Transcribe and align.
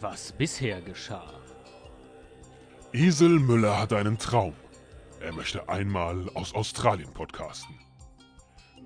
was 0.00 0.32
bisher 0.32 0.80
geschah. 0.80 1.32
Esel 2.92 3.38
Müller 3.38 3.78
hat 3.78 3.92
einen 3.92 4.18
Traum. 4.18 4.54
Er 5.20 5.32
möchte 5.32 5.68
einmal 5.68 6.28
aus 6.34 6.54
Australien 6.54 7.12
podcasten. 7.12 7.78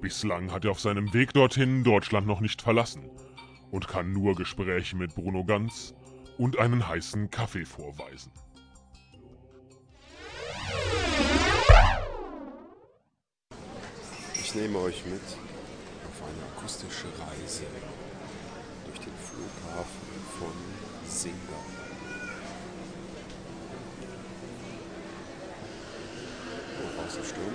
Bislang 0.01 0.53
hat 0.53 0.65
er 0.65 0.73
auf 0.73 0.81
seinem 0.81 1.15
Weg 1.15 1.33
dorthin 1.33 1.85
Deutschland 1.85 2.27
noch 2.27 2.41
nicht 2.41 2.61
verlassen 2.61 3.09
und 3.71 3.89
kann 3.89 4.13
nur 4.13 4.35
Gespräche 4.35 4.97
mit 4.97 5.15
Bruno 5.15 5.45
Ganz 5.45 5.95
und 6.37 6.59
einen 6.59 6.87
heißen 6.87 7.31
Kaffee 7.31 7.65
vorweisen. 7.65 8.33
Ich 14.35 14.55
nehme 14.55 14.79
euch 14.81 15.05
mit 15.07 15.23
auf 15.23 16.23
eine 16.23 16.57
akustische 16.57 17.07
Reise 17.07 17.65
durch 18.87 18.99
den 18.99 19.15
Flughafen 19.17 20.05
von 20.39 20.53
Singapur. 21.09 21.85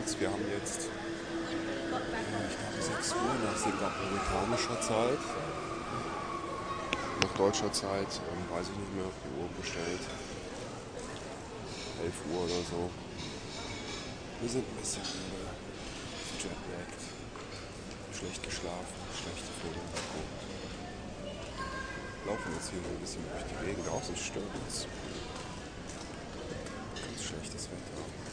Stürmt. 0.09 0.21
Wir 0.21 0.29
haben 0.31 0.45
jetzt, 0.57 0.89
ich 0.89 2.57
glaube, 2.57 2.81
6 2.81 3.13
Uhr 3.13 3.33
nach 3.45 3.57
singapuritanischer 3.57 4.81
Zeit. 4.81 5.21
Nach 7.21 7.33
deutscher 7.37 7.71
Zeit, 7.71 8.09
ähm, 8.25 8.41
weiß 8.49 8.67
ich 8.73 8.77
nicht 8.79 8.95
mehr, 8.95 9.05
auf 9.05 9.13
die 9.21 9.33
Uhr 9.37 9.49
bestellt. 9.59 10.01
11 12.01 12.13
Uhr 12.33 12.41
oder 12.43 12.61
so. 12.65 12.89
Wir 14.41 14.49
sind 14.49 14.65
ein 14.65 14.77
bisschen 14.79 15.03
müde, 15.03 15.51
jetlagged, 16.39 17.03
schlecht 18.15 18.41
geschlafen, 18.41 18.97
schlechte 19.13 19.51
Filme 19.61 19.83
geguckt. 19.93 20.41
Laufen 22.25 22.53
jetzt 22.55 22.71
hier 22.71 22.79
so 22.81 22.89
ein 22.89 23.01
bisschen 23.03 23.23
durch 23.29 23.45
die 23.45 23.57
Gegend. 23.65 23.85
Draußen 23.85 24.15
stürmt 24.15 24.55
es. 24.67 24.87
Ganz 26.95 27.19
schlechtes 27.23 27.67
Wetter. 27.67 28.28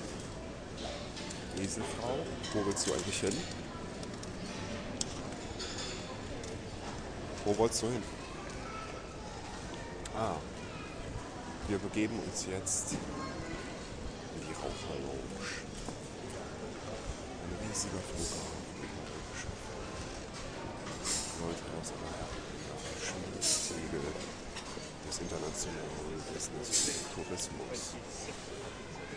Eselfrau, 1.58 2.18
wo 2.52 2.66
willst 2.66 2.86
du 2.86 2.92
eigentlich 2.92 3.20
hin? 3.20 3.36
Wo 7.44 7.56
wolltest 7.56 7.82
du 7.82 7.86
hin? 7.86 8.02
Ah, 10.16 10.36
wir 11.68 11.78
begeben 11.78 12.18
uns 12.20 12.46
jetzt 12.46 12.92
in 12.92 12.98
die 14.40 14.54
Raucherlounge. 14.54 15.46
Ein 17.42 17.68
riesiger 17.68 18.00
Flughafen. 18.00 18.56
Leute 21.40 21.64
aus 21.80 21.92
aller 21.92 22.12
Herren, 22.16 22.46
Schmiedesiegel 23.00 24.00
des 25.06 25.16
internationalen 25.20 26.22
Business 26.32 27.04
Tourismus. 27.14 27.80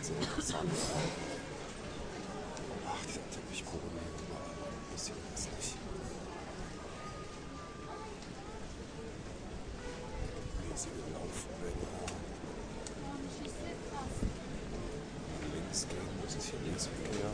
Sehr 0.02 0.20
interessant. 0.22 0.72
Ach, 3.60 3.72
dieser 3.72 3.80
Teppichboden 3.80 4.00
ein 4.00 4.94
bisschen 4.94 5.16
hässlich. 5.32 5.76
Riesige 10.64 11.04
Laufbänder. 11.14 11.94
Links 15.54 15.88
gehen, 15.90 16.10
muss 16.22 16.36
es 16.38 16.46
hier 16.46 16.60
Linksverkehr? 16.66 17.32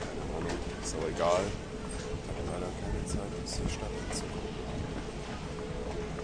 Keine 0.00 0.22
Ahnung, 0.36 0.58
ist 0.82 0.94
aber 0.94 1.08
egal. 1.08 1.44
Ich 2.22 2.28
habe 2.28 2.42
leider 2.52 2.70
keine 2.80 3.06
Zeit, 3.06 3.30
uns 3.40 3.52
die 3.52 3.70
Stadt 3.70 3.94
anzugucken. 4.10 4.54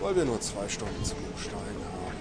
Weil 0.00 0.16
wir 0.16 0.24
nur 0.24 0.40
zwei 0.40 0.68
Stunden 0.68 1.04
zum 1.04 1.18
Umsteigen 1.32 1.84
haben. 1.84 2.19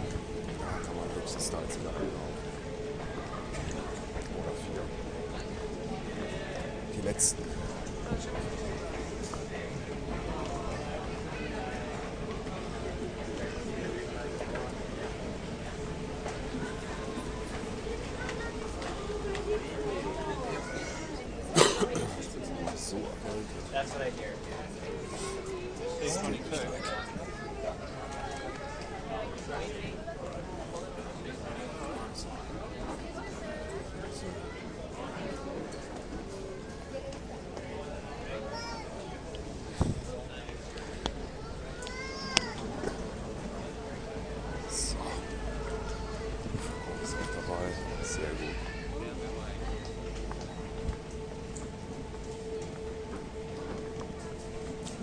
That's 7.19 7.35
what 23.91 24.01
I 24.01 24.09
hear. 24.11 24.33
Big 25.99 26.13
Tony 26.13 26.39
Cook. 26.49 26.79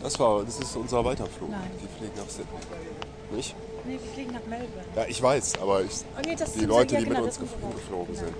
Das 0.07 0.21
war, 0.21 0.45
das 0.45 0.61
ist 0.61 0.77
unser 0.77 1.05
Weiterflug. 1.05 1.51
Nein. 1.51 1.69
Die 1.83 1.99
fliegen 1.99 2.13
nach 2.17 2.29
Sydney. 2.29 2.61
Nicht? 3.33 3.57
Nee, 3.85 3.99
wir 4.01 4.13
fliegen 4.13 4.33
nach 4.35 4.47
Melbourne. 4.47 4.85
Ja, 4.95 5.05
ich 5.05 5.21
weiß, 5.21 5.59
aber 5.61 5.83
ich, 5.83 5.91
Oh 6.17 6.21
nee, 6.25 6.37
das 6.37 6.53
die 6.53 6.65
Leute, 6.65 6.95
ja, 6.95 7.01
die 7.01 7.07
genau, 7.07 7.23
mit 7.23 7.29
uns 7.29 7.41
wir 7.41 7.71
geflogen 7.73 8.15
Genau. 8.15 8.27
sind. 8.27 8.37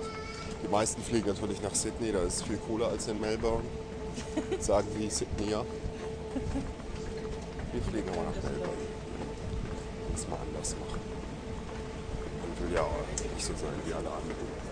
Die 0.63 0.67
meisten 0.69 1.01
fliegen 1.03 1.27
natürlich 1.27 1.61
nach 1.61 1.75
Sydney, 1.75 2.13
da 2.13 2.21
ist 2.21 2.35
es 2.37 2.43
viel 2.43 2.55
cooler 2.55 2.87
als 2.87 3.09
in 3.09 3.19
Melbourne. 3.19 3.65
Sagen 4.61 4.87
die 4.97 5.09
Sydneyer. 5.09 5.65
Wir 7.73 7.81
fliegen 7.81 8.07
aber 8.11 8.23
nach 8.23 8.49
Melbourne. 8.49 8.87
Das 10.13 10.27
mal 10.29 10.37
anders 10.39 10.73
machen. 10.79 11.01
Man 12.47 12.69
will 12.69 12.77
ja 12.77 12.87
nicht 13.35 13.45
so 13.45 13.51
sein 13.51 13.75
wie 13.85 13.91
alle 13.91 14.07
anderen. 14.07 14.67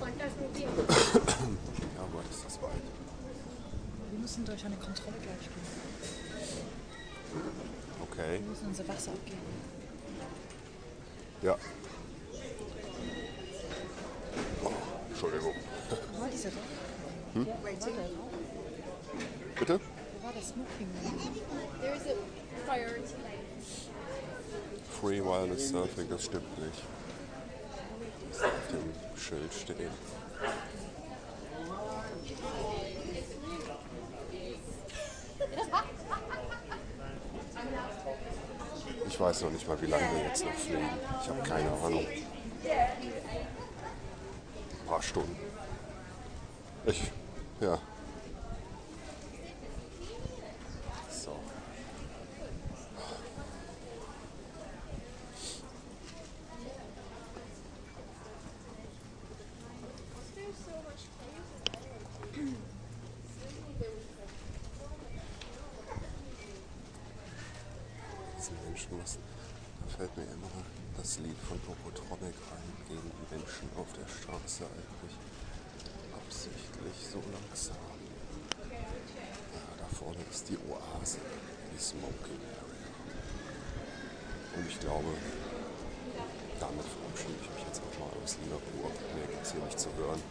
Ja, 0.00 0.06
aber 2.02 2.22
ist 2.30 2.44
das 2.44 2.62
weit. 2.62 2.70
Wir 4.10 4.18
müssen 4.20 4.44
durch 4.44 4.64
eine 4.64 4.76
Kontrolle 4.76 5.16
gleich 5.22 5.40
gehen. 5.40 5.68
Okay. 8.10 8.40
Wir 8.40 8.48
müssen 8.48 8.66
unser 8.68 8.88
Wasser 8.88 9.12
abgeben. 9.12 9.38
Ja. 11.42 11.56
Oh, 14.64 14.72
Entschuldigung. 15.10 15.54
Wo 16.12 16.20
war 16.20 16.28
dieser 16.28 16.48
Rauch? 16.48 17.34
Hm? 17.34 17.46
Wo 17.46 17.50
war 17.50 17.70
der 17.70 17.88
Rauch? 17.88 18.32
Bitte? 19.58 19.80
Wo 19.80 20.26
war 20.26 20.32
das 20.32 20.48
Smoking? 20.48 20.88
There 21.80 21.94
is 21.94 22.02
a 22.06 22.14
priority. 22.66 23.14
Free 25.00 25.20
Wireless 25.20 25.68
Surfing, 25.68 26.08
das 26.08 26.24
stimmt 26.24 26.58
nicht. 26.58 26.82
Das 28.30 28.42
auf 28.42 28.50
dem 28.70 28.92
Schild 29.16 29.52
stehen. 29.52 29.90
Ich 39.06 39.20
weiß 39.20 39.42
noch 39.42 39.50
nicht 39.50 39.66
mal, 39.66 39.80
wie 39.82 39.86
lange 39.86 40.04
wir 40.14 40.24
jetzt 40.24 40.44
noch 40.44 40.52
fliegen. 40.52 40.88
Ich 41.22 41.28
habe 41.28 41.42
keine 41.42 41.70
Ahnung. 41.72 42.06
Ein 44.80 44.86
paar 44.86 45.02
Stunden. 45.02 45.36
Ich, 46.86 47.10
ja. 47.60 47.78
So. 51.10 51.32
Diese 68.48 68.60
Menschenmassen. 68.64 69.20
Da 69.80 69.96
fällt 69.96 70.16
mir 70.16 70.24
immer 70.24 70.48
das 70.96 71.18
Lied 71.18 71.36
von 71.46 71.60
Tokotronic 71.64 72.32
ein, 72.32 72.72
gegen 72.88 73.10
die 73.12 73.34
Menschen 73.34 73.68
auf 73.76 73.92
der 73.92 74.08
Straße 74.08 74.64
eigentlich 74.64 75.16
absichtlich 76.16 76.96
so 77.12 77.20
langsam. 77.28 77.76
Ja, 78.72 79.60
da 79.76 79.84
vorne 79.94 80.24
ist 80.30 80.48
die 80.48 80.56
Oase, 80.64 81.18
die 81.72 81.82
Smoking 81.82 82.40
Area. 82.56 82.88
Und 84.56 84.66
ich 84.66 84.80
glaube, 84.80 85.12
damit 86.58 86.86
verabschiede 86.88 87.36
ich 87.42 87.50
mich 87.52 87.64
jetzt 87.66 87.82
auch 87.84 87.98
mal 88.00 88.12
aus 88.22 88.32
Singapur. 88.32 88.88
Mehr 89.14 89.26
gibt 89.28 89.44
es 89.44 89.52
hier 89.52 89.62
nicht 89.62 89.78
zu 89.78 89.88
hören. 89.96 90.22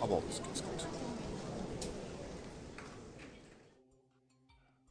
Aber 0.00 0.16
uns 0.18 0.36
geht's 0.42 0.62
gut. 0.62 0.86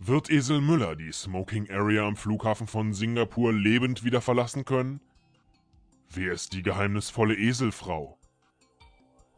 Wird 0.07 0.29
Esel 0.29 0.61
Müller 0.61 0.95
die 0.95 1.11
Smoking 1.11 1.71
Area 1.71 2.05
am 2.05 2.15
Flughafen 2.15 2.67
von 2.67 2.93
Singapur 2.93 3.51
lebend 3.51 4.03
wieder 4.03 4.21
verlassen 4.21 4.63
können? 4.63 5.01
Wer 6.11 6.31
ist 6.31 6.53
die 6.53 6.61
geheimnisvolle 6.61 7.33
Eselfrau? 7.35 8.19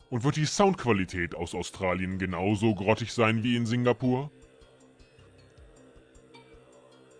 Und 0.09 0.25
wird 0.25 0.35
die 0.35 0.45
Soundqualität 0.45 1.35
aus 1.35 1.55
Australien 1.55 2.19
genauso 2.19 2.75
grottig 2.75 3.13
sein 3.13 3.43
wie 3.43 3.55
in 3.55 3.65
Singapur? 3.65 4.29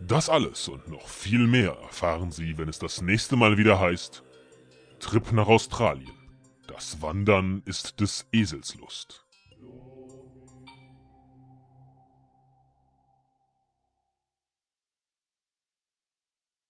Das 0.02 0.28
alles 0.28 0.68
und 0.68 0.90
noch 0.90 1.08
viel 1.08 1.48
mehr 1.48 1.72
erfahren 1.72 2.32
Sie, 2.32 2.58
wenn 2.58 2.68
es 2.68 2.80
das 2.80 3.02
nächste 3.02 3.38
Mal 3.38 3.58
wieder 3.58 3.80
heißt 3.80 4.24
Trip 5.00 5.32
nach 5.32 5.48
Australien. 5.48 6.12
Das 6.68 7.02
Wandern 7.02 7.62
ist 7.64 8.02
des 8.02 8.28
Esels 8.34 8.76
Lust. 8.76 9.27